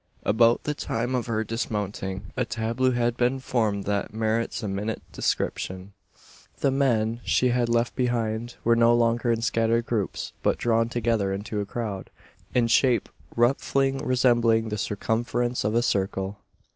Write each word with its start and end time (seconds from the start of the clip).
About 0.23 0.63
the 0.63 0.73
time 0.73 1.13
of 1.13 1.27
her 1.27 1.43
dismounting, 1.43 2.31
a 2.35 2.43
tableau 2.43 2.89
had 2.89 3.15
been 3.15 3.39
formed 3.39 3.83
that 3.83 4.11
merits 4.11 4.63
a 4.63 4.67
minute 4.67 5.03
description. 5.11 5.93
The 6.57 6.71
men, 6.71 7.21
she 7.23 7.49
had 7.49 7.69
left 7.69 7.95
behind, 7.95 8.55
were 8.63 8.75
no 8.75 8.95
longer 8.95 9.31
in 9.31 9.43
scattered 9.43 9.85
groups; 9.85 10.33
but 10.41 10.57
drawn 10.57 10.89
together 10.89 11.31
into 11.31 11.61
a 11.61 11.67
crowd, 11.67 12.09
in 12.55 12.65
shape 12.65 13.09
roughly 13.35 13.91
resembling 13.91 14.69
the 14.69 14.77
circumference 14.79 15.63
of 15.63 15.75
a 15.75 15.83
circle. 15.83 16.39